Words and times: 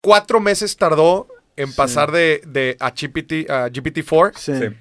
cuatro 0.00 0.40
meses 0.40 0.76
tardó 0.76 1.28
en 1.56 1.72
pasar 1.74 2.10
de, 2.12 2.40
de 2.46 2.76
a 2.80 2.90
GPT, 2.90 3.50
a 3.50 3.68
GPT-4. 3.68 4.32
Sí. 4.36 4.52
Sí. 4.58 4.76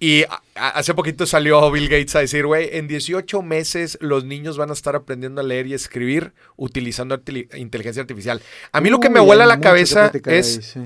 Y 0.00 0.22
a- 0.24 0.42
hace 0.54 0.94
poquito 0.94 1.26
salió 1.26 1.70
Bill 1.72 1.88
Gates 1.88 2.14
a 2.14 2.20
decir, 2.20 2.46
güey, 2.46 2.68
en 2.76 2.86
18 2.86 3.42
meses 3.42 3.98
los 4.00 4.24
niños 4.24 4.56
van 4.56 4.70
a 4.70 4.72
estar 4.72 4.94
aprendiendo 4.94 5.40
a 5.40 5.44
leer 5.44 5.66
y 5.66 5.74
escribir 5.74 6.32
utilizando 6.56 7.20
inteligencia 7.56 8.00
artificial. 8.02 8.40
A 8.70 8.80
mí 8.80 8.90
lo 8.90 9.00
que 9.00 9.10
me 9.10 9.18
vuela 9.20 9.44
la 9.46 9.58
cabeza 9.60 10.12
es, 10.26 10.56
ahí, 10.58 10.62
sí. 10.62 10.80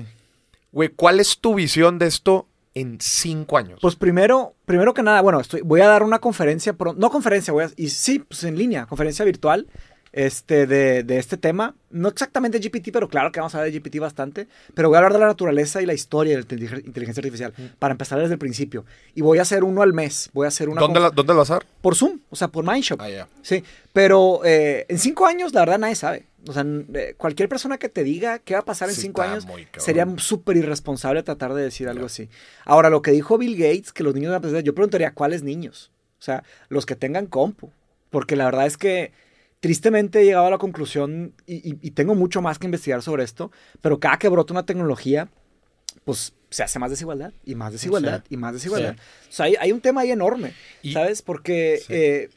güey, 0.71 0.89
¿cuál 0.89 1.19
es 1.19 1.37
tu 1.39 1.53
visión 1.53 1.99
de 1.99 2.07
esto 2.07 2.47
en 2.73 2.97
cinco 2.99 3.59
años? 3.59 3.77
Pues 3.83 3.95
primero, 3.95 4.55
primero 4.65 4.95
que 4.95 5.03
nada, 5.03 5.21
bueno, 5.21 5.39
estoy, 5.41 5.61
voy 5.61 5.81
a 5.81 5.87
dar 5.87 6.01
una 6.01 6.17
conferencia, 6.17 6.73
pro- 6.73 6.93
no 6.95 7.11
conferencia, 7.11 7.53
voy 7.53 7.65
a, 7.65 7.69
y 7.75 7.89
sí, 7.89 8.17
pues 8.17 8.43
en 8.45 8.57
línea, 8.57 8.87
conferencia 8.87 9.23
virtual, 9.25 9.67
este, 10.13 10.65
de, 10.67 11.03
de 11.03 11.17
este 11.17 11.37
tema. 11.37 11.75
No 11.89 12.07
exactamente 12.07 12.59
GPT, 12.59 12.91
pero 12.93 13.09
claro 13.09 13.31
que 13.31 13.39
vamos 13.39 13.53
a 13.53 13.57
hablar 13.59 13.71
de 13.73 13.79
GPT 13.79 13.99
bastante. 13.99 14.47
Pero 14.73 14.87
voy 14.89 14.95
a 14.95 14.99
hablar 14.99 15.13
de 15.13 15.19
la 15.19 15.27
naturaleza 15.27 15.81
y 15.81 15.85
la 15.85 15.93
historia 15.93 16.33
de 16.37 16.41
la 16.41 16.47
inteligen- 16.47 16.85
inteligencia 16.85 17.19
artificial, 17.21 17.53
para 17.79 17.91
empezar 17.91 18.19
desde 18.19 18.33
el 18.33 18.39
principio. 18.39 18.85
Y 19.15 19.21
voy 19.21 19.39
a 19.39 19.41
hacer 19.41 19.63
uno 19.63 19.81
al 19.81 19.91
mes, 19.93 20.29
voy 20.33 20.45
a 20.45 20.47
hacer 20.47 20.69
una... 20.69 20.79
¿Dónde, 20.79 20.99
la- 20.99 21.09
¿Dónde 21.09 21.33
lo 21.33 21.39
vas 21.39 21.49
a 21.51 21.55
dar? 21.55 21.65
Por 21.81 21.95
Zoom, 21.95 22.19
o 22.29 22.35
sea, 22.35 22.47
por 22.47 22.65
Mindshop. 22.65 23.01
Ah, 23.01 23.09
ya. 23.09 23.27
Sí, 23.41 23.63
pero 23.91 24.41
eh, 24.45 24.85
en 24.87 24.97
cinco 24.99 25.25
años, 25.25 25.53
la 25.53 25.61
verdad, 25.61 25.79
nadie 25.79 25.95
sabe. 25.95 26.27
O 26.47 26.51
sea, 26.53 26.65
eh, 26.93 27.15
cualquier 27.17 27.47
persona 27.47 27.77
que 27.77 27.87
te 27.89 28.03
diga 28.03 28.39
qué 28.39 28.53
va 28.53 28.59
a 28.61 28.65
pasar 28.65 28.89
en 28.89 28.95
Sí, 28.95 29.01
cinco 29.01 29.21
está 29.23 29.31
años 29.33 29.47
sería 29.77 30.05
súper 30.17 30.57
irresponsable 30.57 31.23
tratar 31.23 31.53
de 31.53 31.63
decir 31.63 31.87
algo 31.87 32.05
así. 32.05 32.29
Ahora, 32.65 32.89
lo 32.89 33.01
que 33.01 33.11
dijo 33.11 33.37
Bill 33.37 33.55
Gates, 33.55 33.93
que 33.93 34.03
los 34.03 34.13
niños 34.13 34.29
van 34.29 34.35
a 34.35 34.37
aprender, 34.39 34.63
yo 34.63 34.75
preguntaría, 34.75 35.13
¿cuáles 35.13 35.41
niños? 35.43 35.89
O 36.19 36.21
sea, 36.21 36.43
los 36.69 36.85
que 36.85 36.95
tengan 36.95 37.25
compu. 37.27 37.71
Porque 38.09 38.35
la 38.35 38.45
verdad 38.45 38.65
es 38.67 38.77
que 38.77 39.11
tristemente 39.63 40.19
he 40.19 40.25
llegado 40.25 40.47
a 40.47 40.49
la 40.49 40.57
conclusión, 40.57 41.33
y, 41.47 41.55
y- 41.71 41.79
y 41.81 41.91
tengo 41.91 42.15
mucho 42.15 42.41
más 42.41 42.59
que 42.59 42.67
investigar 42.67 43.01
sobre 43.01 43.23
esto, 43.23 43.49
pero 43.79 43.97
cada 43.97 44.17
que 44.19 44.27
brota 44.27 44.51
una 44.51 44.65
tecnología, 44.65 45.29
pues 46.03 46.33
se 46.49 46.63
hace 46.63 46.79
más 46.79 46.89
desigualdad, 46.91 47.31
y 47.45 47.55
más 47.55 47.71
desigualdad, 47.71 48.25
y 48.29 48.35
más 48.35 48.51
desigualdad. 48.51 48.97
O 48.97 49.31
sea, 49.31 49.45
hay, 49.45 49.55
hay 49.57 49.71
un 49.71 49.79
tema 49.79 50.01
ahí 50.01 50.11
enorme, 50.11 50.51
Y- 50.81 50.91
¿sabes? 50.91 51.21
Porque 51.21 51.77
Sí. 51.79 51.93
eh, 51.93 52.29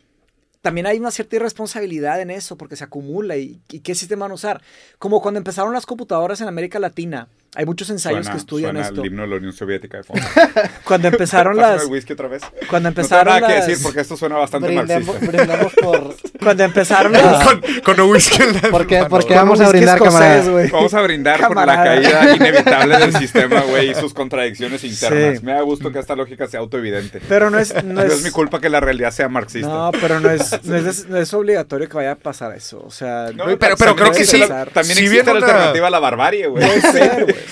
también 0.63 0.87
hay 0.87 0.99
una 1.01 1.11
cierta 1.11 1.35
irresponsabilidad 1.35 2.21
en 2.21 2.31
eso, 2.31 2.57
porque 2.57 2.77
se 2.77 2.85
acumula, 2.85 3.37
y, 3.37 3.61
y 3.73 3.81
qué 3.81 3.97
sistema 3.97 4.27
van 4.27 4.31
a 4.31 4.35
usar. 4.35 4.63
Como 5.01 5.21
cuando 5.21 5.39
empezaron 5.39 5.73
las 5.73 5.85
computadoras 5.85 6.41
en 6.41 6.47
América 6.47 6.79
Latina, 6.79 7.27
hay 7.57 7.65
muchos 7.67 7.91
ensayos 7.91 8.21
Suena- 8.25 8.33
que 8.33 8.39
estudian 8.39 8.71
suena 8.73 8.87
esto. 8.89 9.01
el 9.01 9.07
himno 9.07 9.23
de 9.23 9.29
la 9.29 9.37
Unión 9.37 9.53
Soviética 9.53 9.97
de 9.99 10.03
fondo. 10.05 10.23
Cuando 10.85 11.09
empezaron 11.09 11.57
las... 11.61 11.83
el 11.83 11.89
whisky 11.91 12.13
otra 12.13 12.29
vez. 12.29 12.43
Cuando 12.69 12.91
No 12.91 12.95
tengo 12.95 13.07
empezaron 13.07 13.35
nada 13.35 13.47
que 13.49 13.55
las... 13.55 13.67
decir 13.67 13.83
porque 13.83 14.01
esto 14.01 14.17
suena 14.17 14.37
bastante 14.37 14.69
Brindemos, 14.69 15.07
marxista. 15.21 15.37
brindemos 15.37 15.73
por... 15.75 16.17
Cuando 16.43 16.65
empezaron 16.65 17.13
las... 17.13 17.45
con, 17.45 17.61
con 17.85 18.01
un 18.01 18.11
whisky 18.13 18.43
en 18.43 18.53
la 18.55 18.61
¿Por 18.71 18.87
qué? 18.87 18.97
mano, 18.99 19.09
¿Por 19.09 19.21
qué 19.23 19.27
güey. 19.29 19.39
vamos 19.39 19.61
a 19.61 19.69
brindar, 19.71 19.97
escocés, 19.97 20.15
camarada? 20.15 20.51
güey. 20.51 20.71
Vamos 20.71 20.95
a 20.95 21.01
brindar 21.03 21.41
por 21.41 21.43
la 21.43 21.49
Camarada. 21.67 21.85
caída 21.85 22.37
inevitable 22.37 22.97
del 22.99 23.17
sistema, 23.17 23.61
güey, 23.63 23.91
y 23.91 23.95
sus 23.95 24.13
contradicciones 24.15 24.85
internas. 24.85 25.39
Sí. 25.41 25.45
Me 25.45 25.53
da 25.53 25.63
gusto 25.63 25.91
que 25.91 25.99
esta 25.99 26.15
lógica 26.15 26.47
sea 26.47 26.61
autoevidente. 26.61 27.21
Pero 27.29 27.51
no 27.51 27.59
es... 27.59 27.75
No 27.85 27.95
No 27.95 28.03
es, 28.03 28.13
es 28.13 28.23
mi 28.23 28.31
culpa 28.31 28.61
que 28.61 28.69
la 28.69 28.81
realidad 28.81 29.11
sea 29.11 29.29
marxista. 29.29 29.69
No, 29.69 29.91
pero 30.01 30.21
no 30.21 30.31
es, 30.31 30.63
no, 30.65 30.77
es, 30.77 31.09
no 31.09 31.17
es 31.17 31.33
obligatorio 31.35 31.89
que 31.89 31.97
vaya 31.97 32.13
a 32.13 32.17
pasar 32.17 32.55
eso. 32.55 32.83
O 32.87 32.91
sea, 32.91 33.31
No, 33.35 33.45
pero- 33.59 33.77
pero 33.77 33.97
creo 33.97 34.13
que 34.13 34.25
sí. 34.25 34.41
También 34.73 34.99
existe 34.99 35.25
la 35.25 35.33
una- 35.33 35.47
alternativa 35.47 35.87
a 35.87 35.91
la 35.91 35.99
barbarie, 35.99 36.47
güey. 36.49 36.63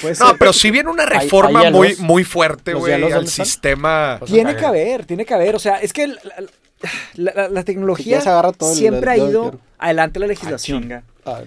Puede 0.00 0.14
No, 0.18 0.28
ser. 0.28 0.38
pero 0.38 0.52
si 0.52 0.70
viene 0.70 0.90
una 0.90 1.04
¿Hay- 1.04 1.20
reforma 1.20 1.60
hay 1.60 1.72
muy, 1.72 1.96
muy 1.96 2.24
fuerte, 2.24 2.72
¿Los 2.72 2.80
güey, 2.80 2.92
al 2.94 3.04
están? 3.04 3.26
sistema. 3.26 4.16
Pues 4.18 4.30
Tiene 4.30 4.54
que 4.56 4.64
haber, 4.66 5.06
tiene 5.06 5.24
que 5.24 5.34
haber. 5.34 5.54
O 5.56 5.58
sea, 5.58 5.76
es 5.78 5.92
que 5.92 6.06
la, 6.08 7.34
la- 7.34 7.48
la- 7.48 7.62
tecnología 7.64 8.20
siempre 8.20 9.10
ha 9.10 9.16
ido 9.16 9.58
adelante 9.78 10.14
de 10.14 10.20
la 10.20 10.24
Ah, 10.26 10.28
legislación. 10.28 11.02
Ah, 11.24 11.40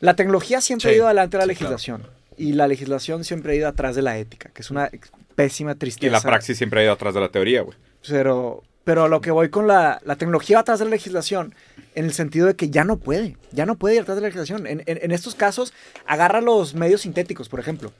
la 0.00 0.14
tecnología 0.16 0.60
siempre 0.60 0.90
Sí, 0.90 0.94
ha 0.94 0.96
ido 0.96 1.06
adelante 1.06 1.36
de 1.36 1.38
la 1.38 1.44
sí, 1.44 1.48
legislación. 1.48 2.06
Y 2.36 2.52
la 2.54 2.66
legislación 2.66 3.24
siempre 3.24 3.52
ha 3.52 3.56
ido 3.56 3.68
atrás 3.68 3.94
de 3.94 4.02
la 4.02 4.18
ética, 4.18 4.50
que 4.52 4.62
es 4.62 4.70
una 4.70 4.90
pésima 5.34 5.74
tristeza. 5.74 6.06
Y 6.06 6.10
la 6.10 6.20
praxis 6.20 6.56
siempre 6.58 6.80
ha 6.80 6.84
ido 6.84 6.92
atrás 6.92 7.14
de 7.14 7.20
la 7.20 7.28
teoría, 7.28 7.62
güey. 7.62 7.76
Pero, 8.08 8.62
pero 8.84 9.04
a 9.04 9.08
lo 9.08 9.20
que 9.20 9.30
voy 9.30 9.48
con 9.48 9.66
la, 9.68 10.00
la 10.04 10.16
tecnología 10.16 10.56
va 10.56 10.60
atrás 10.62 10.78
de 10.80 10.86
la 10.86 10.90
legislación, 10.90 11.54
en 11.94 12.04
el 12.06 12.12
sentido 12.12 12.46
de 12.46 12.56
que 12.56 12.70
ya 12.70 12.84
no 12.84 12.96
puede, 12.96 13.36
ya 13.50 13.66
no 13.66 13.74
puede 13.76 13.96
ir 13.96 14.00
atrás 14.02 14.16
de 14.16 14.22
la 14.22 14.28
legislación. 14.28 14.66
En, 14.66 14.82
en- 14.86 14.98
en 15.02 15.10
estos 15.12 15.34
casos, 15.34 15.72
agarra 16.06 16.40
los 16.40 16.74
medios 16.74 17.02
sintéticos, 17.02 17.48
por 17.48 17.60
ejemplo. 17.60 17.92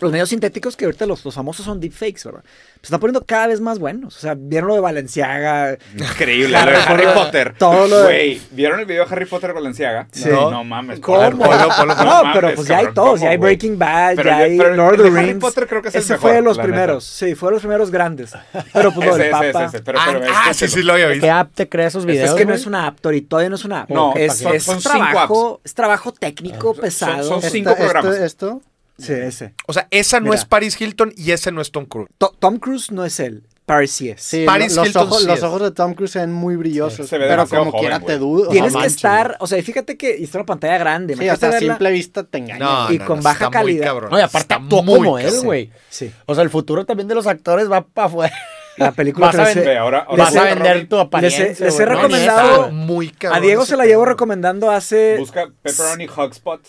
Los 0.00 0.10
medios 0.10 0.28
sintéticos 0.30 0.76
que 0.76 0.84
ahorita 0.86 1.06
los, 1.06 1.24
los 1.24 1.34
famosos 1.34 1.64
son 1.66 1.78
deepfakes, 1.80 2.22
¿verdad? 2.24 2.42
Se 2.80 2.86
están 2.86 2.98
poniendo 3.00 3.24
cada 3.24 3.46
vez 3.48 3.60
más 3.60 3.78
buenos. 3.78 4.16
O 4.16 4.20
sea, 4.20 4.34
vieron 4.36 4.68
lo 4.68 4.74
de 4.74 4.80
Valenciaga. 4.80 5.76
Increíble. 5.96 6.56
Harry 6.56 6.72
lo 6.72 6.78
de 6.78 6.84
Harry 6.84 7.06
Potter, 7.14 7.54
todo 7.58 7.86
lo 7.86 7.98
de- 7.98 8.04
Güey, 8.04 8.40
¿vieron 8.52 8.80
el 8.80 8.86
video 8.86 9.04
de 9.06 9.12
Harry 9.14 9.26
Potter 9.26 9.52
Balenciaga? 9.52 10.08
Sí. 10.12 10.28
No, 10.28 10.50
no 10.50 10.64
mames. 10.64 10.98
¿Cómo? 11.00 11.18
No, 11.30 11.36
mames, 11.36 12.30
pero 12.34 12.54
pues 12.54 12.66
ya 12.68 12.78
hay 12.78 12.86
todos, 12.94 13.20
ya 13.20 13.26
¿cómo, 13.26 13.30
hay? 13.32 13.36
Breaking 13.36 13.78
Bad, 13.78 14.16
Pero 14.16 14.30
ya 14.30 14.36
hay 14.38 14.58
pero 14.58 14.74
Lord 14.76 14.94
of 15.00 15.02
the 15.02 15.18
Harry 15.18 15.26
Rings. 15.28 15.40
Potter 15.40 15.66
creo 15.66 15.82
que 15.82 15.88
es 15.88 15.94
el 15.94 16.00
ese 16.02 16.12
mejor, 16.14 16.28
fue 16.30 16.36
de 16.36 16.42
los 16.42 16.56
neta. 16.56 16.66
primeros, 16.68 17.04
sí, 17.04 17.34
fue 17.34 17.50
de 17.50 17.52
los 17.54 17.62
primeros 17.62 17.90
grandes. 17.90 18.32
Pero 18.72 18.92
pues 18.92 19.06
lo 19.08 19.16
del 19.16 19.30
Papa. 19.30 19.46
ese, 19.48 19.64
ese, 19.76 19.82
pero, 19.82 19.98
ah, 20.00 20.06
pero 20.12 20.24
ah, 20.32 20.54
sí, 20.54 20.68
sí, 20.68 20.82
lo 20.82 20.94
había 20.94 21.08
visto. 21.08 21.24
¿Qué 21.26 21.30
app 21.30 21.52
te 21.54 21.68
crea 21.68 21.86
esos 21.88 22.06
videos, 22.06 22.30
Es 22.30 22.34
que 22.34 22.44
no 22.44 22.54
es 22.54 22.66
una 22.66 22.86
app, 22.86 22.98
Todavía 23.22 23.48
no 23.50 23.56
es 23.56 23.64
una. 23.64 23.86
No, 23.88 24.14
es, 24.16 24.36
son- 24.38 24.54
es 24.54 24.62
son 24.64 24.80
cinco 24.80 24.94
trabajo, 24.94 25.60
es 25.64 25.74
trabajo 25.74 26.12
técnico 26.12 26.74
pesado. 26.74 27.22
son 27.28 27.42
cinco 27.42 27.70
esto- 27.70 27.82
programas. 27.82 28.16
Esto, 28.18 28.62
Sí, 28.98 29.14
ese. 29.14 29.54
O 29.66 29.72
sea, 29.72 29.88
esa 29.90 30.20
no 30.20 30.24
Mira. 30.26 30.36
es 30.36 30.44
Paris 30.44 30.78
Hilton 30.78 31.14
y 31.16 31.30
ese 31.30 31.50
no 31.52 31.62
es 31.62 31.70
Tom 31.72 31.86
Cruise. 31.86 32.10
To- 32.18 32.34
Tom 32.38 32.58
Cruise 32.58 32.90
no 32.92 33.02
es 33.06 33.18
él, 33.18 33.44
Paris 33.64 33.92
sí 33.92 34.10
es. 34.10 34.20
Sí, 34.22 34.44
Paris 34.44 34.76
los, 34.76 34.86
Hilton 34.88 35.06
ojos, 35.06 35.20
sí 35.22 35.26
los 35.26 35.38
es. 35.38 35.42
ojos 35.44 35.62
de 35.62 35.70
Tom 35.70 35.94
Cruise 35.94 36.10
se 36.10 36.18
ven 36.18 36.32
muy 36.34 36.54
brillosos. 36.56 37.08
Se 37.08 37.16
ve 37.16 37.26
pero 37.26 37.46
como 37.48 37.70
joven, 37.70 37.80
quiera 37.80 38.00
te 38.00 38.18
dudo. 38.18 38.50
Tienes 38.50 38.74
no 38.74 38.80
que 38.80 38.86
estar, 38.86 39.38
o 39.40 39.46
sea, 39.46 39.56
y 39.56 39.62
fíjate 39.62 39.96
que 39.96 40.22
está 40.22 40.36
una 40.36 40.44
pantalla 40.44 40.76
grande. 40.76 41.14
Sí, 41.14 41.22
imagínate 41.22 41.46
hasta 41.46 41.56
a 41.56 41.60
verla- 41.60 41.72
simple 41.74 41.92
vista 41.92 42.24
te 42.24 42.36
engaña. 42.38 42.58
No, 42.58 42.92
Y 42.92 42.98
no, 42.98 43.06
con 43.06 43.16
no, 43.18 43.22
baja 43.22 43.46
muy 43.46 43.52
calidad. 43.52 43.84
cabrón. 43.86 44.10
No, 44.10 44.18
y 44.18 44.22
aparte 44.22 44.54
como 44.68 45.18
él, 45.18 45.40
güey. 45.44 45.70
Sí, 45.88 46.12
O 46.26 46.34
sea, 46.34 46.44
el 46.44 46.50
futuro 46.50 46.84
también 46.84 47.08
de 47.08 47.14
los 47.14 47.26
actores 47.26 47.72
va 47.72 47.80
para 47.80 48.06
afuera. 48.08 48.34
La 48.76 48.92
película 48.92 49.26
Vas 49.26 49.36
a 49.36 49.38
que 49.44 49.54
les 49.54 49.56
he- 49.56 49.68
Ve, 49.68 49.76
ahora, 49.76 50.00
ahora 50.08 50.24
Vas 50.24 50.36
a 50.36 50.44
vender 50.44 50.88
tu 50.88 50.98
apariencia. 50.98 51.46
les 51.46 51.60
he- 51.60 51.64
les 51.64 51.80
he. 51.80 51.86
No, 51.86 51.92
recomendado- 51.92 52.62
esa. 52.66 52.70
Muy 52.72 53.10
cabrón. 53.10 53.38
A 53.38 53.40
Diego 53.44 53.66
se 53.66 53.76
la 53.76 53.86
llevo 53.86 54.04
recomendando 54.04 54.70
hace... 54.70 55.16
Busca 55.18 55.50
Pepperoni 55.62 56.06
Hotspot. 56.06 56.60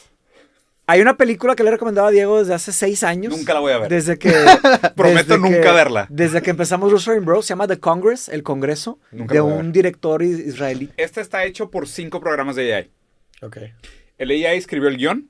Hay 0.88 1.00
una 1.00 1.16
película 1.16 1.56
que 1.56 1.64
le 1.64 1.70
he 1.70 1.72
recomendado 1.72 2.08
a 2.08 2.12
Diego 2.12 2.40
desde 2.40 2.54
hace 2.54 2.74
seis 2.74 3.04
años. 3.04 3.38
Nunca 3.38 3.54
la 3.54 3.60
voy 3.62 3.72
a 3.72 3.78
ver. 3.78 3.90
Desde 3.90 4.18
que... 4.20 4.30
Prometo 4.96 5.36
desde 5.36 5.38
nunca 5.40 5.62
que- 5.62 5.72
verla. 5.72 6.08
Desde 6.10 6.42
que 6.42 6.50
empezamos 6.50 6.92
Rosary 6.92 7.20
Bros. 7.20 7.46
Se 7.46 7.52
llama 7.54 7.68
The 7.68 7.80
Congress, 7.80 8.28
el 8.28 8.44
Congreso, 8.44 9.00
Nunca 9.12 9.34
de 9.34 9.42
un 9.42 9.72
director 9.72 10.22
is- 10.22 10.40
israelí. 10.40 10.90
Este 10.98 11.22
está 11.22 11.46
hecho 11.46 11.70
por 11.70 11.88
cinco 11.88 12.20
programas 12.20 12.58
de 12.58 12.74
AI. 12.74 12.92
Ok. 13.42 13.58
El 14.18 14.32
AI 14.32 14.58
escribió 14.58 14.90
el 14.90 14.98
guion. 14.98 15.30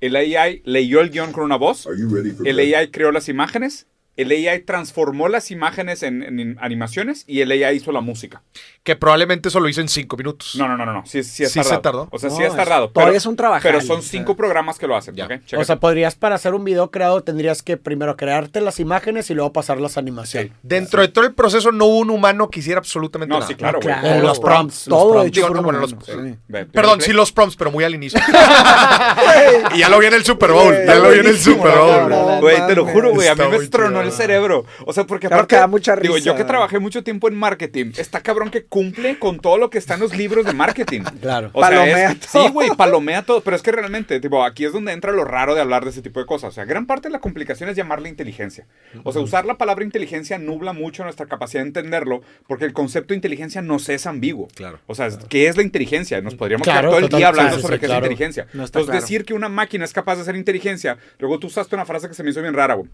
El 0.00 0.14
AI 0.14 0.62
leyó 0.64 1.00
el 1.00 1.10
guion 1.10 1.32
con 1.32 1.42
una 1.42 1.56
voz. 1.56 1.86
Are 1.86 1.98
you 1.98 2.08
ready 2.14 2.30
for 2.30 2.46
El? 2.46 2.58
AI 2.58 2.90
creó 2.90 3.10
las 3.10 3.28
imágenes. 3.28 3.86
El 4.16 4.30
AI 4.30 4.60
transformó 4.60 5.28
las 5.28 5.50
imágenes 5.50 6.02
en, 6.02 6.22
en 6.22 6.56
animaciones 6.60 7.24
y 7.26 7.40
el 7.42 7.50
AI 7.52 7.76
hizo 7.76 7.92
la 7.92 8.00
música. 8.00 8.42
Que 8.82 8.96
probablemente 8.96 9.48
eso 9.48 9.60
lo 9.60 9.68
hizo 9.68 9.80
en 9.80 9.88
cinco 9.88 10.16
minutos. 10.16 10.54
No, 10.56 10.68
no, 10.68 10.76
no, 10.76 10.86
no, 10.86 10.92
no. 10.92 11.02
Sí, 11.06 11.22
sí, 11.22 11.42
es 11.44 11.52
¿Sí 11.52 11.62
se 11.62 11.78
tardó? 11.78 12.08
O 12.10 12.18
sea, 12.18 12.30
sí 12.30 12.38
No, 12.38 12.46
es 12.46 12.54
tardado. 12.56 12.88
todavía 12.88 13.10
pero- 13.10 13.18
es 13.18 13.26
un 13.26 13.36
trabajo. 13.36 13.62
Pero 13.62 13.80
son 13.80 14.02
cinco 14.02 14.36
programas 14.36 14.78
que 14.78 14.86
lo 14.86 14.96
hacen. 14.96 15.14
O 15.56 15.64
sea, 15.64 15.76
podrías 15.76 16.14
para 16.14 16.36
hacer 16.36 16.54
un 16.54 16.64
video 16.64 16.90
creado 16.90 17.22
tendrías 17.22 17.62
que 17.62 17.76
primero 17.76 18.16
crearte 18.16 18.60
las 18.60 18.80
imágenes 18.80 19.28
y 19.30 19.34
luego 19.34 19.52
pasar 19.52 19.80
las 19.80 19.98
animaciones. 19.98 20.52
Dentro 20.62 21.02
de 21.02 21.08
todo 21.08 21.24
el 21.24 21.34
proceso 21.34 21.72
no 21.72 21.84
hubo 21.86 21.98
un 21.98 22.10
humano 22.10 22.48
que 22.48 22.60
hiciera 22.60 22.78
absolutamente 22.78 23.32
No, 23.32 23.40
nada. 23.40 23.48
sí, 23.48 23.54
claro, 23.54 23.80
güey. 23.82 23.94
Eh, 24.02 24.20
los 24.22 24.40
prompts. 24.40 24.86
los 24.86 24.98
Todo 24.98 25.22
hecho 25.24 25.50
no, 25.50 26.66
Perdón, 26.72 27.00
sí 27.00 27.12
los 27.12 27.32
prompts, 27.32 27.56
pero 27.56 27.70
muy 27.70 27.84
al 27.84 27.94
inicio. 27.94 28.18
y 29.74 29.78
ya 29.78 29.88
lo 29.88 29.98
vi 29.98 30.06
en 30.06 30.14
el 30.14 30.24
Super 30.24 30.52
Bowl. 30.52 30.74
Ya 30.86 30.94
lo 30.96 31.10
vi 31.10 31.18
en 31.20 31.26
el 31.26 31.38
Super 31.38 31.76
Bowl. 31.76 32.08
No 32.08 32.40
Güey, 32.40 32.66
te 32.66 32.74
lo 32.74 32.86
juro, 32.86 33.12
güey, 33.12 33.28
a 33.28 33.34
mí 33.34 33.42
me 33.50 33.56
muy 33.56 33.68
tronó 33.68 34.00
chido. 34.00 34.05
El 34.06 34.12
cerebro. 34.12 34.64
O 34.86 34.92
sea, 34.92 35.04
porque 35.04 35.26
Claro 35.28 35.42
aparte, 35.42 35.56
que 35.56 35.60
da 35.60 35.66
mucha 35.66 35.96
digo, 35.96 36.14
risa. 36.14 36.26
yo 36.26 36.36
que 36.36 36.44
trabajé 36.44 36.78
mucho 36.78 37.02
tiempo 37.04 37.28
en 37.28 37.34
marketing, 37.34 37.92
está 37.96 38.20
cabrón 38.22 38.50
que 38.50 38.64
cumple 38.64 39.18
con 39.18 39.38
todo 39.40 39.58
lo 39.58 39.70
que 39.70 39.78
está 39.78 39.94
en 39.94 40.00
los 40.00 40.16
libros 40.16 40.44
de 40.46 40.52
marketing. 40.52 41.02
Claro. 41.20 41.50
O 41.54 41.60
sea, 41.60 41.70
Palomea 41.70 42.10
es- 42.12 42.20
todo. 42.20 42.46
Sí, 42.46 42.52
güey, 42.52 42.68
palomea 42.76 43.22
todo. 43.22 43.40
Pero 43.40 43.56
es 43.56 43.62
que 43.62 43.72
realmente, 43.72 44.20
tipo, 44.20 44.44
aquí 44.44 44.64
es 44.64 44.72
donde 44.72 44.92
entra 44.92 45.12
lo 45.12 45.24
raro 45.24 45.54
de 45.54 45.60
hablar 45.60 45.84
de 45.84 45.90
ese 45.90 46.02
tipo 46.02 46.20
de 46.20 46.26
cosas. 46.26 46.50
O 46.50 46.52
sea, 46.52 46.64
gran 46.64 46.86
parte 46.86 47.08
de 47.08 47.12
la 47.12 47.20
complicación 47.20 47.68
es 47.68 47.76
llamarle 47.76 48.08
inteligencia. 48.08 48.66
O 49.04 49.12
sea, 49.12 49.22
usar 49.22 49.44
la 49.46 49.54
palabra 49.58 49.84
inteligencia 49.84 50.38
nubla 50.38 50.72
mucho 50.72 51.02
nuestra 51.02 51.26
capacidad 51.26 51.62
de 51.62 51.68
entenderlo, 51.68 52.22
porque 52.46 52.64
el 52.64 52.72
concepto 52.72 53.08
de 53.08 53.16
inteligencia 53.16 53.62
no 53.62 53.76
es 53.76 54.06
ambiguo. 54.06 54.48
Claro. 54.54 54.78
O 54.86 54.94
sea, 54.94 55.08
¿qué 55.28 55.48
es 55.48 55.56
la 55.56 55.62
inteligencia? 55.62 56.20
Nos 56.20 56.34
podríamos 56.34 56.64
Claro, 56.64 56.90
quedar 56.90 57.00
todo 57.00 57.06
el 57.06 57.18
día 57.18 57.28
hablando 57.28 57.56
sí, 57.56 57.62
sobre 57.62 57.78
qué 57.80 57.86
claro. 57.86 58.04
es 58.06 58.10
inteligencia. 58.12 58.44
No 58.52 58.64
está 58.64 58.78
Entonces, 58.78 58.86
claro. 58.90 59.00
decir 59.00 59.24
que 59.24 59.34
una 59.34 59.48
máquina 59.48 59.84
es 59.84 59.92
capaz 59.92 60.16
de 60.16 60.22
hacer 60.22 60.36
inteligencia, 60.36 60.98
luego 61.18 61.38
tú 61.38 61.46
usaste 61.48 61.74
una 61.74 61.84
frase 61.86 62.08
que 62.08 62.14
se 62.14 62.22
me 62.22 62.30
hizo 62.30 62.42
bien 62.42 62.54
rara, 62.54 62.74
güey. 62.74 62.88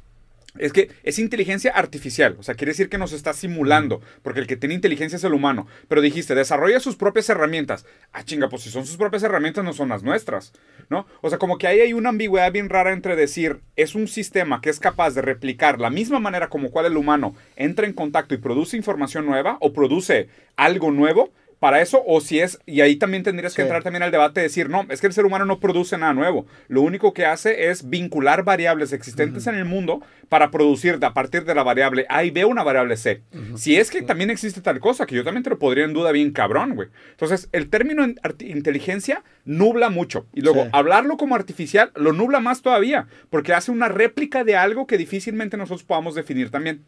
Es 0.58 0.72
que 0.74 0.90
es 1.02 1.18
inteligencia 1.18 1.72
artificial, 1.72 2.36
o 2.38 2.42
sea, 2.42 2.54
quiere 2.54 2.72
decir 2.72 2.90
que 2.90 2.98
nos 2.98 3.12
está 3.12 3.32
simulando, 3.32 4.02
porque 4.22 4.40
el 4.40 4.46
que 4.46 4.56
tiene 4.56 4.74
inteligencia 4.74 5.16
es 5.16 5.24
el 5.24 5.32
humano. 5.32 5.66
Pero 5.88 6.02
dijiste, 6.02 6.34
desarrolla 6.34 6.78
sus 6.78 6.96
propias 6.96 7.30
herramientas. 7.30 7.86
Ah, 8.12 8.22
chinga, 8.22 8.50
pues 8.50 8.62
si 8.62 8.70
son 8.70 8.84
sus 8.84 8.98
propias 8.98 9.22
herramientas, 9.22 9.64
no 9.64 9.72
son 9.72 9.88
las 9.88 10.02
nuestras, 10.02 10.52
¿no? 10.90 11.06
O 11.22 11.30
sea, 11.30 11.38
como 11.38 11.56
que 11.56 11.66
ahí 11.66 11.80
hay 11.80 11.94
una 11.94 12.10
ambigüedad 12.10 12.52
bien 12.52 12.68
rara 12.68 12.92
entre 12.92 13.16
decir, 13.16 13.60
es 13.76 13.94
un 13.94 14.08
sistema 14.08 14.60
que 14.60 14.68
es 14.68 14.78
capaz 14.78 15.14
de 15.14 15.22
replicar 15.22 15.80
la 15.80 15.88
misma 15.88 16.20
manera 16.20 16.50
como 16.50 16.70
cual 16.70 16.84
el 16.84 16.98
humano 16.98 17.34
entra 17.56 17.86
en 17.86 17.94
contacto 17.94 18.34
y 18.34 18.38
produce 18.38 18.76
información 18.76 19.24
nueva 19.24 19.56
o 19.60 19.72
produce 19.72 20.28
algo 20.56 20.90
nuevo, 20.90 21.32
para 21.62 21.80
eso, 21.80 22.02
o 22.04 22.20
si 22.20 22.40
es, 22.40 22.58
y 22.66 22.80
ahí 22.80 22.96
también 22.96 23.22
tendrías 23.22 23.52
que 23.54 23.62
Sí. 23.62 23.66
entrar 23.66 23.84
también 23.84 24.02
al 24.02 24.10
debate 24.10 24.40
de 24.40 24.48
decir, 24.48 24.68
no, 24.68 24.84
es 24.88 25.00
que 25.00 25.06
el 25.06 25.12
ser 25.12 25.24
humano 25.24 25.44
no 25.44 25.60
produce 25.60 25.96
nada 25.96 26.12
nuevo. 26.12 26.44
Lo 26.66 26.82
único 26.82 27.12
que 27.14 27.24
hace 27.24 27.70
es 27.70 27.88
vincular 27.88 28.42
variables 28.42 28.92
existentes 28.92 29.46
en 29.46 29.54
el 29.54 29.64
mundo 29.64 30.02
para 30.28 30.50
producir 30.50 30.98
de- 30.98 31.06
a 31.06 31.14
partir 31.14 31.44
de 31.44 31.54
la 31.54 31.62
variable 31.62 32.04
A 32.08 32.24
y 32.24 32.32
B 32.32 32.44
una 32.44 32.64
variable 32.64 32.96
C. 32.96 33.22
Si 33.54 33.76
es 33.76 33.90
que 33.92 34.02
también 34.02 34.28
existe 34.30 34.60
tal 34.60 34.80
cosa, 34.80 35.06
que 35.06 35.14
yo 35.14 35.22
también 35.22 35.44
te 35.44 35.50
lo 35.50 35.58
podría 35.60 35.84
en 35.84 35.92
duda 35.92 36.10
bien 36.10 36.32
cabrón, 36.32 36.74
güey. 36.74 36.88
Entonces, 37.12 37.48
el 37.52 37.70
término 37.70 38.04
inteligencia 38.40 39.22
nubla 39.44 39.88
mucho. 39.88 40.26
Y 40.32 40.40
luego, 40.40 40.64
Sí. 40.64 40.70
hablarlo 40.72 41.16
como 41.16 41.36
artificial 41.36 41.92
lo 41.94 42.12
nubla 42.12 42.40
más 42.40 42.62
todavía, 42.62 43.06
porque 43.30 43.52
hace 43.54 43.70
una 43.70 43.86
réplica 43.88 44.42
de 44.42 44.56
algo 44.56 44.88
que 44.88 44.98
difícilmente 44.98 45.56
nosotros 45.56 45.84
podamos 45.84 46.16
definir 46.16 46.50
también. 46.50 46.82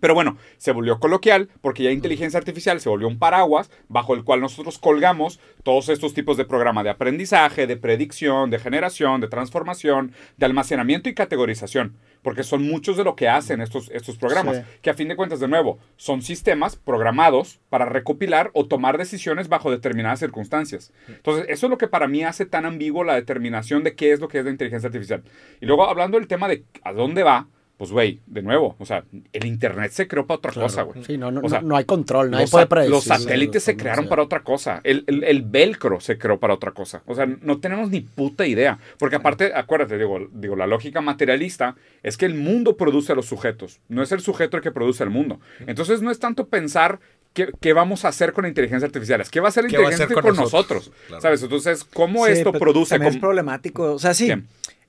Pero 0.00 0.14
bueno, 0.14 0.36
se 0.58 0.72
volvió 0.72 0.98
coloquial 0.98 1.48
porque 1.60 1.82
ya 1.82 1.90
inteligencia 1.90 2.38
artificial 2.38 2.80
se 2.80 2.88
volvió 2.88 3.08
un 3.08 3.18
paraguas 3.18 3.70
bajo 3.88 4.14
el 4.14 4.24
cual 4.24 4.40
nosotros 4.40 4.78
colgamos 4.78 5.40
todos 5.62 5.88
estos 5.88 6.14
tipos 6.14 6.36
de 6.36 6.44
programa 6.44 6.82
de 6.82 6.90
aprendizaje, 6.90 7.66
de 7.66 7.76
predicción, 7.76 8.50
de 8.50 8.58
generación, 8.58 9.20
de 9.20 9.28
transformación, 9.28 10.12
de 10.36 10.46
almacenamiento 10.46 11.08
y 11.08 11.14
categorización. 11.14 11.96
Porque 12.22 12.42
son 12.42 12.62
muchos 12.62 12.96
de 12.96 13.04
lo 13.04 13.16
que 13.16 13.28
hacen 13.28 13.60
estos, 13.60 13.90
estos 13.90 14.16
programas. 14.16 14.56
Sí. 14.56 14.62
Que 14.80 14.90
a 14.90 14.94
fin 14.94 15.08
de 15.08 15.16
cuentas, 15.16 15.40
de 15.40 15.48
nuevo, 15.48 15.78
son 15.96 16.22
sistemas 16.22 16.76
programados 16.76 17.60
para 17.68 17.84
recopilar 17.84 18.50
o 18.54 18.66
tomar 18.66 18.96
decisiones 18.96 19.48
bajo 19.48 19.70
determinadas 19.70 20.20
circunstancias. 20.20 20.92
Entonces, 21.06 21.44
eso 21.48 21.66
es 21.66 21.70
lo 21.70 21.78
que 21.78 21.88
para 21.88 22.08
mí 22.08 22.24
hace 22.24 22.46
tan 22.46 22.64
ambiguo 22.64 23.04
la 23.04 23.14
determinación 23.14 23.84
de 23.84 23.94
qué 23.94 24.12
es 24.12 24.20
lo 24.20 24.28
que 24.28 24.38
es 24.38 24.44
la 24.44 24.50
inteligencia 24.50 24.86
artificial. 24.86 25.22
Y 25.60 25.66
luego, 25.66 25.86
hablando 25.88 26.18
del 26.18 26.26
tema 26.26 26.48
de 26.48 26.64
a 26.82 26.92
dónde 26.92 27.22
va, 27.22 27.48
pues, 27.76 27.90
güey, 27.90 28.20
de 28.26 28.40
nuevo, 28.42 28.76
o 28.78 28.86
sea, 28.86 29.04
el 29.32 29.46
Internet 29.46 29.90
se 29.90 30.06
creó 30.06 30.26
para 30.26 30.38
otra 30.38 30.52
cosa, 30.52 30.82
güey. 30.82 31.02
Sí, 31.04 31.18
no, 31.18 31.30
no, 31.32 31.40
O 31.42 31.48
sea, 31.48 31.60
no, 31.60 31.68
no 31.68 31.76
hay 31.76 31.84
control, 31.84 32.30
nadie 32.30 32.46
puede 32.46 32.66
predecir. 32.66 32.92
los 32.94 33.04
satélites 33.04 33.64
se 33.64 33.76
crearon 33.76 34.06
para 34.08 34.22
otra 34.22 34.40
cosa. 34.44 34.80
El, 34.84 35.02
el- 35.08 35.24
el 35.24 35.42
velcro 35.42 36.00
se 36.00 36.16
creó 36.16 36.38
para 36.38 36.54
otra 36.54 36.70
cosa. 36.70 37.02
O 37.06 37.14
sea, 37.16 37.26
no 37.26 37.58
tenemos 37.58 37.90
ni 37.90 38.00
puta 38.00 38.46
idea. 38.46 38.78
Porque 38.98 39.16
aparte, 39.16 39.52
acuérdate, 39.54 39.98
digo, 39.98 40.18
digo, 40.32 40.54
la 40.56 40.66
lógica 40.68 41.00
materialista 41.00 41.74
es 42.02 42.16
que 42.16 42.26
el 42.26 42.34
mundo 42.34 42.76
produce 42.76 43.12
a 43.12 43.14
los 43.16 43.26
sujetos. 43.26 43.80
No 43.88 44.02
es 44.02 44.12
el 44.12 44.20
sujeto 44.20 44.56
el 44.56 44.62
que 44.62 44.70
produce 44.70 45.02
el 45.02 45.10
mundo. 45.10 45.40
Entonces 45.66 46.00
no 46.00 46.10
es 46.12 46.18
tanto 46.20 46.46
pensar 46.46 47.00
qué, 47.32 47.48
qué 47.60 47.72
vamos 47.72 48.04
a 48.04 48.08
hacer 48.08 48.32
con 48.32 48.42
la 48.42 48.48
inteligencia 48.48 48.86
artificial. 48.86 49.20
Es 49.20 49.30
qué 49.30 49.40
va 49.40 49.46
a 49.46 49.50
hacer 49.50 49.64
la 49.64 49.70
¿Qué 49.70 49.78
va 49.78 49.88
a 49.88 49.92
inteligencia 49.92 50.04
hacer 50.04 50.14
con, 50.22 50.34
con 50.36 50.44
nosotros. 50.44 50.86
nosotros? 50.86 51.06
Claro. 51.08 51.20
¿Sabes? 51.22 51.42
Entonces, 51.42 51.82
¿cómo 51.84 52.26
Sí, 52.26 52.32
esto 52.32 52.52
produce? 52.52 52.90
También 52.94 53.14
es 53.14 53.18
problemático. 53.20 53.94
O 53.94 53.98
sea, 53.98 54.14
sí. 54.14 54.28
¿Qué? 54.28 54.42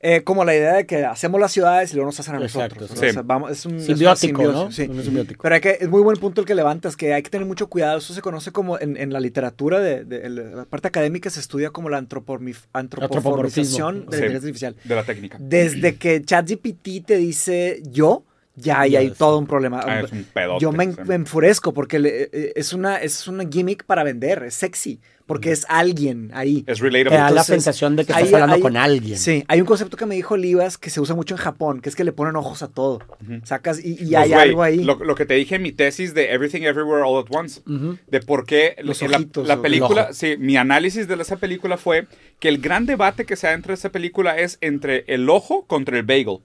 Eh, 0.07 0.24
como 0.24 0.46
la 0.46 0.56
idea 0.56 0.74
de 0.74 0.86
que 0.86 1.04
hacemos 1.04 1.42
las 1.42 1.52
ciudades 1.52 1.92
y 1.92 1.96
luego 1.96 2.10
nos 2.10 2.19
hacen 2.19 2.36
a 2.36 2.42
Exacto, 2.42 2.81
nosotros. 2.81 3.00
sí. 3.00 3.07
O 3.07 3.13
sea, 3.13 3.22
vamos, 3.24 3.50
es 3.52 3.66
un, 3.66 3.78
es 3.78 3.86
Simbiótico, 3.86 4.44
¿no? 4.44 4.72
sí. 4.72 4.84
Un 4.84 5.02
simbiótico. 5.04 5.42
Pero 5.42 5.56
hay 5.56 5.62
que, 5.62 5.78
es 5.81 5.90
muy 5.90 6.02
buen 6.04 6.18
punto 6.18 6.42
el 6.42 6.48
que 6.48 6.54
levantas, 6.54 6.96
que 6.96 7.12
hay 7.13 7.24
que 7.24 7.30
tener 7.31 7.48
mucho 7.48 7.68
cuidado. 7.68 7.98
Eso 7.98 8.13
se 8.13 8.22
conoce 8.22 8.52
como, 8.52 8.80
en, 8.80 8.98
en 8.98 9.12
la 9.12 9.19
literatura, 9.19 9.80
de, 9.80 10.06
la 10.30 10.66
parte 10.66 10.88
académica 10.90 11.30
se 11.31 11.40
estudia 11.40 11.72
como 11.72 11.90
la 11.90 11.98
antropomorfización 11.98 14.06
de 14.06 14.07
la 14.12 14.12
Sí. 14.12 14.18
inteligencia 14.18 14.68
artificial. 14.69 14.75
de 14.84 14.96
la 14.96 15.04
técnica. 15.04 15.38
Desde 15.42 15.96
que 15.96 16.22
ChatGPT 16.24 17.04
te 17.06 17.18
dice 17.18 17.81
yo, 17.90 18.24
ya 18.56 18.81
hay, 18.81 18.92
Ya 18.92 19.00
hay 19.00 19.07
es- 19.07 19.18
todo 19.18 19.38
un 19.38 19.48
problema. 19.48 19.81
Ah, 19.86 20.02
es 20.02 20.12
un 20.12 20.24
pedote, 20.34 20.62
Yo 20.62 20.72
me, 20.72 20.84
enfurezco 21.16 21.74
porque 21.74 22.00
le- 22.00 22.24
eh, 22.31 22.54
es, 22.56 22.74
una, 22.74 22.98
es 22.98 23.28
una 23.28 23.46
gimmick 23.50 23.84
para 23.86 24.04
vender, 24.04 24.44
es 24.44 24.54
sexy, 24.56 25.00
porque 25.25 25.52
es 25.52 25.66
alguien 25.69 26.30
ahí. 26.36 26.63
Es 26.68 26.78
Te 26.78 26.84
relatable. 26.84 27.18
da 27.18 27.31
la 27.31 27.44
sensación 27.44 27.96
de 27.96 28.06
que 28.06 28.13
ahí- 28.13 28.24
estás 28.25 28.34
hablando 28.36 28.56
ahí- 28.57 28.62
con 28.62 28.78
alguien. 28.78 29.18
Sí, 29.18 29.44
hay 29.48 29.60
un 29.60 29.66
concepto 29.66 29.98
que 29.98 30.06
me 30.06 30.13
dijo 30.16 30.38
Livas 30.38 30.78
que 30.78 30.90
se 30.92 31.02
usa 31.02 31.16
mucho 31.16 31.34
en 31.34 31.40
Japón, 31.40 31.81
que 31.81 31.90
es 31.90 31.96
que 31.96 32.04
le 32.04 32.12
ponen 32.12 32.36
ojos 32.36 32.62
a 32.62 32.68
todo. 32.68 33.00
Sacas 33.44 33.84
y, 33.84 33.94
y 33.94 33.96
Pues, 34.12 34.16
hay 34.16 34.34
algo 34.34 34.62
ahí. 34.63 34.84
Lo, 34.84 34.96
lo 35.04 35.16
que 35.16 35.25
te 35.25 35.34
dije 35.34 35.56
en 35.56 35.63
mi 35.63 35.72
tesis 35.72 36.13
de 36.13 36.31
Everything 36.31 36.62
Everywhere 36.62 37.04
All 37.04 37.19
at 37.25 37.36
Once, 37.36 37.62
de 37.66 38.19
por 38.22 38.46
qué 38.46 38.75
Los 38.84 39.02
la- 39.02 39.18
ojitos, 39.18 39.48
la, 39.48 39.56
o- 39.56 39.62
película, 39.62 40.13
sí, 40.13 40.36
mi 40.38 40.57
análisis 40.57 41.07
de 41.07 41.16
esa 41.16 41.38
película 41.38 41.78
fue 41.78 42.07
que 42.40 42.48
el 42.50 42.60
gran 42.60 42.86
debate 42.86 43.25
que 43.25 43.36
se 43.36 43.48
da 43.48 43.54
entre 43.54 43.74
esa 43.74 43.90
película 43.90 44.38
es 44.38 44.57
entre 44.62 45.06
el 45.07 45.28
ojo 45.30 45.66
contra 45.66 45.98
el 45.98 46.04
bagel. 46.04 46.38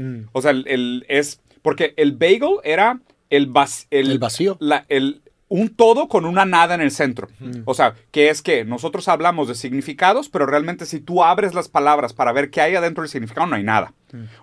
Mm. 0.00 0.28
O 0.32 0.40
sea, 0.42 0.52
el, 0.52 0.66
el- 0.68 1.04
es 1.08 1.40
porque 1.62 1.92
el 1.96 2.12
bagel 2.12 2.56
era 2.64 3.00
el, 3.30 3.50
vac- 3.52 3.86
El 3.90 4.18
vacío. 4.18 4.56
la- 4.60 4.84
el- 4.88 5.20
un 5.50 5.70
todo 5.74 6.08
con 6.08 6.26
una 6.26 6.44
nada 6.44 6.74
en 6.74 6.82
el 6.82 6.90
centro. 6.90 7.26
O 7.64 7.72
sea, 7.72 7.94
que 8.10 8.28
es 8.28 8.42
que 8.42 8.66
nosotros 8.66 9.08
hablamos 9.08 9.48
de 9.48 9.54
significados, 9.54 10.28
pero 10.28 10.44
realmente 10.44 10.84
si 10.84 11.00
tú 11.00 11.24
abres 11.24 11.54
las 11.54 11.68
palabras 11.70 12.12
para 12.12 12.32
ver 12.32 12.50
qué 12.50 12.60
hay 12.60 12.74
adentro 12.74 13.02
del 13.02 13.08
significado, 13.10 13.46
no 13.46 13.56
hay 13.56 13.62
nada. 13.62 13.94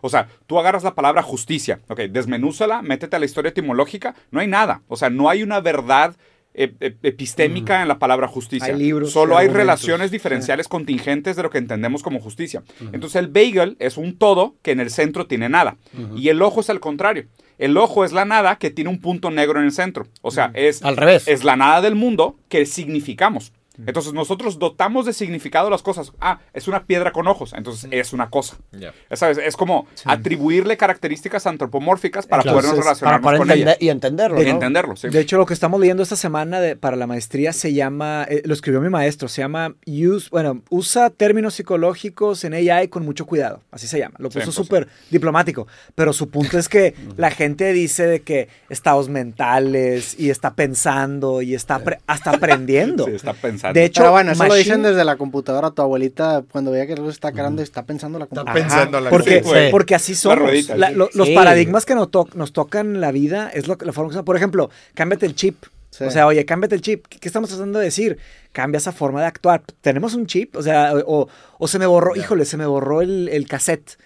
O 0.02 0.10
sea, 0.10 0.28
tú 0.48 0.58
agarras 0.60 0.84
la 0.84 0.96
palabra 0.96 1.22
justicia, 1.22 1.80
ok, 1.90 2.00
desmenúzala, 2.10 2.82
métete 2.82 3.16
a 3.16 3.20
la 3.20 3.26
historia 3.26 3.50
etimológica, 3.50 4.16
no 4.32 4.40
hay 4.40 4.48
nada. 4.48 4.82
O 4.88 4.96
sea, 4.98 5.12
no 5.12 5.30
hay 5.30 5.44
una 5.44 5.60
verdad 5.62 6.16
epistémica 6.56 7.82
en 7.82 7.88
la 7.88 8.00
palabra 8.00 8.28
justicia. 8.28 8.74
Hay 8.74 8.80
libros 8.80 9.12
Solo 9.12 9.38
hay 9.38 9.48
relaciones 9.48 10.12
diferenciales 10.12 10.68
contingentes 10.68 11.36
de 11.36 11.44
lo 11.44 11.50
que 11.50 11.58
entendemos 11.58 12.04
como 12.04 12.20
justicia. 12.20 12.64
Entonces 12.92 13.16
el 13.16 13.28
bagel 13.28 13.76
es 13.80 13.98
un 13.98 14.18
todo 14.18 14.56
que 14.62 14.72
en 14.72 14.80
el 14.80 14.90
centro 14.90 15.28
tiene 15.28 15.50
nada. 15.50 15.78
Y 16.16 16.30
el 16.30 16.42
ojo 16.42 16.62
es 16.62 16.70
al 16.70 16.80
contrario. 16.80 17.26
El 17.58 17.78
ojo 17.78 18.04
es 18.04 18.12
la 18.12 18.26
nada 18.26 18.58
que 18.58 18.70
tiene 18.70 18.90
un 18.90 19.00
punto 19.00 19.32
negro 19.32 19.60
en 19.60 19.66
el 19.66 19.72
centro. 19.72 20.08
O 20.22 20.32
sea, 20.32 20.52
es, 20.54 20.84
Al 20.84 20.98
revés. 20.98 21.28
es 21.28 21.44
la 21.46 21.56
nada 21.56 21.82
del 21.82 21.96
mundo 21.96 22.36
que 22.50 22.66
significamos. 22.66 23.54
Entonces 23.86 24.14
nosotros 24.14 24.60
dotamos 24.60 25.06
de 25.06 25.14
significado 25.14 25.70
las 25.70 25.82
cosas. 25.82 26.12
Ah, 26.22 26.40
es 26.54 26.68
una 26.68 26.86
piedra 26.86 27.12
con 27.12 27.28
ojos, 27.28 27.54
entonces 27.54 27.90
es 27.92 28.14
una 28.14 28.30
cosa. 28.30 28.58
Ya. 28.72 28.94
¿Sabes? 29.14 29.38
Es 29.38 29.56
como 29.58 29.88
atribuirle 30.06 30.78
características 30.78 31.46
antropomórficas 31.48 32.26
para 32.26 32.42
Entonces, 32.44 32.72
podernos 32.72 32.86
Para 32.86 32.90
relacionarnos 32.96 33.24
poder 33.24 33.38
con 33.40 33.50
entender- 33.52 33.68
ella. 33.80 33.86
y 33.86 33.90
entenderlo, 33.90 34.42
Y 34.42 34.46
¿no? 34.46 34.52
entenderlo, 34.52 34.96
sí. 34.96 35.10
De 35.10 35.20
hecho, 35.20 35.38
lo 35.38 35.46
que 35.46 35.54
estamos 35.54 35.80
leyendo 35.80 36.04
esta 36.04 36.16
semana 36.16 36.60
de- 36.60 36.76
para 36.76 36.96
la 36.96 37.08
maestría 37.08 37.54
se 37.54 37.74
llama, 37.74 38.26
eh, 38.30 38.42
lo 38.46 38.54
escribió 38.54 38.82
mi 38.82 38.90
maestro, 38.90 39.28
se 39.28 39.42
llama, 39.42 39.76
use, 39.86 40.30
bueno, 40.32 40.62
usa 40.70 41.10
términos 41.10 41.54
psicológicos 41.56 42.44
en 42.44 42.54
AI 42.54 42.88
con 42.88 43.04
mucho 43.06 43.26
cuidado, 43.26 43.62
así 43.72 43.88
se 43.88 44.00
llama. 44.00 44.16
Lo 44.20 44.32
Sí, 44.32 44.40
puso 44.40 44.52
súper 44.52 44.88
diplomático, 45.12 45.68
pero 45.96 46.14
su 46.14 46.30
punto 46.30 46.58
es 46.58 46.70
que 46.70 46.96
la 47.18 47.32
gente 47.32 47.74
dice 47.74 48.06
de 48.08 48.22
que 48.22 48.48
estados 48.70 49.10
mentales 49.10 50.16
y 50.20 50.30
está 50.30 50.54
pensando 50.56 51.42
y 51.42 51.54
está 51.56 51.80
apre- 51.80 52.00
hasta 52.08 52.32
aprendiendo. 52.32 53.06
Sí, 53.06 53.12
está 53.16 53.34
pensando. 53.34 53.65
De 53.74 53.86
hecho, 53.86 54.02
Pero 54.02 54.12
bueno, 54.12 54.32
eso 54.32 54.46
lo 54.46 54.54
dicen 54.56 54.82
desde 54.84 55.04
la 55.04 55.16
computadora. 55.18 55.72
Tu 55.72 55.82
abuelita, 55.82 56.44
cuando 56.52 56.72
veía 56.72 56.86
que 56.88 56.94
algo 56.94 57.10
está 57.10 57.32
cargando, 57.32 57.62
está 57.62 57.84
pensando 57.86 58.20
la 58.20 58.26
computadora. 58.26 58.54
pensando 58.54 59.00
la 59.02 59.10
porque, 59.10 59.44
Sí, 59.44 59.52
porque 59.72 59.96
así 59.96 60.16
somos. 60.16 60.40
ruedita, 60.40 60.76
La- 60.78 60.90
sí. 60.90 60.96
lo- 60.96 61.10
Los 61.14 61.30
paradigmas 61.30 61.86
que 61.86 61.96
nos, 61.96 62.12
to- 62.12 62.28
nos 62.34 62.54
tocan 62.54 63.02
la 63.02 63.12
vida 63.12 63.50
es 63.54 63.68
lo 63.68 63.78
que, 63.78 63.86
la 63.86 63.94
forma 63.94 64.14
que 64.14 64.24
Por 64.24 64.36
ejemplo, 64.36 64.70
cámbiate 64.94 65.26
el 65.26 65.36
chip. 65.36 65.64
Sí. 65.92 66.04
O 66.04 66.12
sea, 66.12 66.28
oye, 66.28 66.44
cámbiate 66.46 66.76
el 66.76 66.82
chip. 66.82 67.06
¿Qué, 67.08 67.20
qué 67.20 67.28
estamos 67.30 67.50
tratando 67.50 67.80
de 67.80 67.86
decir? 67.86 68.18
Cambia 68.52 68.80
esa 68.80 68.92
forma 68.92 69.22
de 69.22 69.28
actuar. 69.28 69.62
¿Tenemos 69.80 70.14
un 70.14 70.26
chip? 70.28 70.56
O 70.58 70.62
sea, 70.62 70.94
o, 71.06 71.30
o 71.58 71.68
se 71.70 71.80
me 71.80 71.86
borró, 71.86 72.16
híjole, 72.18 72.44
se 72.44 72.58
me 72.58 72.66
borró 72.66 73.02
el, 73.02 73.30
el 73.30 73.48
cassette. 73.48 73.98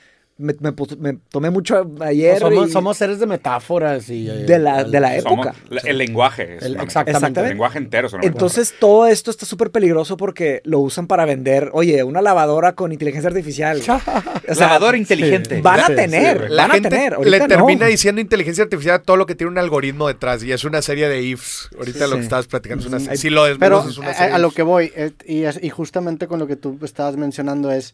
Me, 0.41 0.55
me 0.61 0.71
pus- 0.71 0.97
me 0.97 1.17
tomé 1.29 1.49
mucho 1.49 1.85
ayer. 1.99 2.39
somos, 2.39 2.69
y- 2.69 2.71
somos 2.71 2.97
seres 2.97 3.19
de 3.19 3.25
metáforas 3.27 4.09
y... 4.09 4.29
eh, 4.29 4.45
De 4.45 4.57
la- 4.57 4.85
de 4.85 4.99
la 5.01 5.19
Somos- 5.19 5.47
época. 5.47 5.55
el 5.83 5.97
lenguaje. 5.97 6.55
es 6.55 6.63
El- 6.63 6.79
exactamente. 6.79 7.41
El 7.41 7.49
lenguaje 7.49 7.77
entero. 7.77 8.07
es 8.07 8.13
Entonces, 8.21 8.73
todo 8.79 9.05
esto 9.05 9.31
está 9.31 9.45
súper 9.45 9.69
peligroso 9.69 10.15
porque 10.15 10.61
lo 10.63 10.79
usan 10.79 11.07
para 11.07 11.25
vender, 11.25 11.71
oye, 11.73 12.03
una 12.05 12.21
lavadora 12.21 12.73
con 12.73 12.93
inteligencia 12.93 13.27
artificial. 13.29 13.81
O 14.49 14.55
sea, 14.55 14.65
Lavadora 14.67 14.97
inteligente. 14.97 15.61
Van 15.61 15.79
a 15.81 15.87
tener, 15.87 16.33
sí, 16.33 16.39
güey. 16.45 16.49
La 16.55 16.63
van 16.63 16.71
gente 16.71 16.87
a 16.87 16.91
tener. 16.91 17.19
le 17.19 17.39
no. 17.39 17.47
termina 17.47 17.85
diciendo 17.85 18.19
inteligencia 18.21 18.63
artificial 18.63 18.95
a 18.95 18.99
todo 19.03 19.15
lo 19.17 19.25
que 19.27 19.35
tiene 19.35 19.51
un 19.51 19.57
algoritmo 19.59 20.07
detrás 20.07 20.41
y 20.43 20.51
es 20.51 20.63
una 20.63 20.81
serie 20.81 21.07
de 21.07 21.21
ifs. 21.21 21.69
Ahorita 21.77 22.05
Sí. 22.05 22.09
lo 22.09 22.15
que 22.15 22.23
estabas 22.23 22.47
platicando 22.47 22.83
es 22.87 22.91
una 23.03 23.11
Hay- 23.11 23.17
Si 23.17 23.29
lo 23.29 23.43
Pero 23.43 23.49
desmenuzas, 23.83 23.91
es 23.91 23.97
una 23.99 24.09
a, 24.09 24.13
serie 24.15 24.33
a 24.33 24.37
lo 24.39 24.49
que 24.51 24.63
voy, 24.63 24.91
eh, 24.95 25.11
y, 25.25 25.43
es- 25.43 25.59
y 25.61 25.69
justamente 25.69 26.25
con 26.27 26.39
lo 26.39 26.47
que 26.47 26.55
tú 26.55 26.79
estabas 26.81 27.15
mencionando 27.17 27.69
es, 27.71 27.93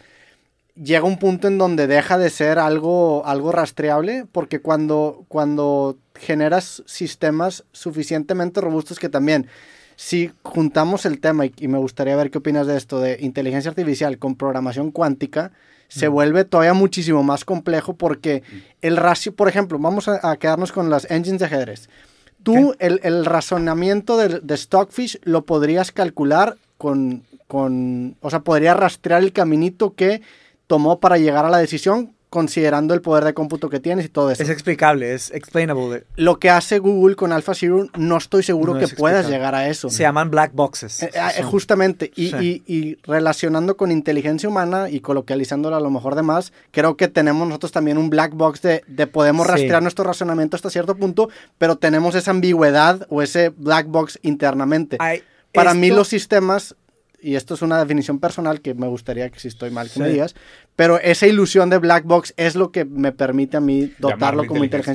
llega 0.75 1.05
un 1.05 1.17
punto 1.17 1.47
en 1.47 1.57
donde 1.57 1.87
deja 1.87 2.17
de 2.17 2.29
ser 2.29 2.59
algo, 2.59 3.25
algo 3.25 3.51
rastreable, 3.51 4.25
porque 4.31 4.59
cuando, 4.59 5.25
cuando 5.27 5.97
generas 6.15 6.83
sistemas 6.85 7.63
suficientemente 7.71 8.61
robustos 8.61 8.99
que 8.99 9.09
también, 9.09 9.47
si 9.95 10.31
juntamos 10.43 11.05
el 11.05 11.19
tema, 11.19 11.45
y, 11.45 11.53
y 11.57 11.67
me 11.67 11.77
gustaría 11.77 12.15
ver 12.15 12.29
qué 12.29 12.39
opinas 12.39 12.67
de 12.67 12.77
esto, 12.77 12.99
de 12.99 13.17
inteligencia 13.21 13.69
artificial 13.69 14.17
con 14.17 14.35
programación 14.35 14.91
cuántica, 14.91 15.51
se 15.87 16.07
vuelve 16.07 16.45
todavía 16.45 16.73
muchísimo 16.73 17.23
más 17.23 17.45
complejo 17.45 17.93
porque 17.93 18.43
el 18.81 18.97
ratio, 18.97 19.35
por 19.35 19.47
ejemplo, 19.47 19.77
vamos 19.79 20.07
a, 20.07 20.29
a 20.29 20.37
quedarnos 20.37 20.71
con 20.71 20.89
las 20.89 21.09
engines 21.11 21.39
de 21.39 21.45
ajedrez. 21.45 21.89
Tú 22.43 22.75
el, 22.79 22.99
el 23.03 23.23
razonamiento 23.23 24.17
de, 24.17 24.39
de 24.39 24.57
Stockfish 24.57 25.19
lo 25.23 25.45
podrías 25.45 25.91
calcular 25.91 26.57
con, 26.77 27.23
con, 27.47 28.17
o 28.19 28.29
sea, 28.29 28.39
podría 28.41 28.73
rastrear 28.73 29.23
el 29.23 29.31
caminito 29.31 29.93
que 29.93 30.21
tomó 30.67 30.99
para 30.99 31.17
llegar 31.17 31.45
a 31.45 31.49
la 31.49 31.57
decisión 31.57 32.11
considerando 32.31 32.93
el 32.93 33.01
poder 33.01 33.23
de 33.23 33.33
cómputo 33.33 33.69
que 33.69 33.79
tienes 33.79 34.03
y 34.05 34.09
todo 34.09 34.29
eso. 34.29 34.43
Es 34.43 34.49
explicable, 34.49 35.13
es 35.13 35.31
explainable. 35.31 36.03
Lo 36.17 36.37
que 36.37 36.49
hace 36.49 36.79
Google 36.79 37.15
con 37.15 37.31
AlphaZero 37.31 37.87
no 37.97 38.17
estoy 38.17 38.43
seguro 38.43 38.73
No 38.73 38.79
que 38.79 38.85
es 38.85 38.93
puedas 38.93 39.29
llegar 39.29 39.55
a 39.55 39.69
eso. 39.69 39.89
Se 39.89 40.03
llaman 40.03 40.31
black 40.31 40.51
boxes. 40.53 41.01
Eh, 41.03 41.11
eh, 41.13 41.19
Son- 41.37 41.45
justamente, 41.45 42.11
y, 42.13 42.31
Sí. 42.31 42.63
y- 42.67 42.73
y 42.75 42.95
relacionando 43.03 43.77
con 43.77 43.89
inteligencia 43.89 44.49
humana 44.49 44.89
y 44.89 44.99
coloquializándola 44.99 45.77
a 45.77 45.79
lo 45.79 45.89
mejor 45.91 46.15
de 46.15 46.23
más, 46.23 46.51
creo 46.71 46.97
que 46.97 47.07
tenemos 47.07 47.47
nosotros 47.47 47.71
también 47.71 47.97
un 47.97 48.09
black 48.09 48.33
box 48.33 48.61
de, 48.61 48.83
de 48.85 49.07
podemos 49.07 49.45
Sí. 49.45 49.51
rastrear 49.53 49.81
nuestro 49.81 50.03
razonamiento 50.03 50.57
hasta 50.57 50.69
cierto 50.69 50.95
punto, 50.97 51.29
pero 51.57 51.77
tenemos 51.77 52.15
esa 52.15 52.31
ambigüedad 52.31 53.07
o 53.09 53.21
ese 53.21 53.49
black 53.55 53.87
box 53.87 54.19
internamente. 54.23 54.97
Para 55.53 55.73
mí 55.73 55.89
los 55.89 56.09
sistemas, 56.09 56.75
y 57.25 57.35
esto 57.35 57.55
es 57.55 57.61
una 57.63 57.79
definición 57.79 58.19
personal 58.19 58.61
que 58.61 58.73
me 58.75 58.87
gustaría 58.87 59.29
que 59.31 59.39
si 59.39 59.47
estoy 59.47 59.71
mal 59.71 59.89
que 59.89 59.99
me 59.99 60.05
Sí. 60.07 60.11
digas, 60.13 60.35
pero 60.75 60.99
esa 60.99 61.25
ilusión 61.25 61.69
de 61.71 61.79
black 61.79 62.03
box 62.05 62.33
es 62.37 62.55
lo 62.55 62.71
que 62.71 62.85
me 62.85 63.11
permite 63.11 63.57
a 63.57 63.61
mí 63.61 63.91
dotarlo 63.97 64.09
Llamarlo 64.19 64.45
como 64.47 64.63
inteligencia. 64.63 64.93